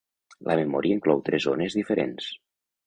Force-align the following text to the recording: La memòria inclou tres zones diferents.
La 0.51 0.55
memòria 0.61 0.97
inclou 1.01 1.23
tres 1.29 1.47
zones 1.49 1.81
diferents. 1.83 2.35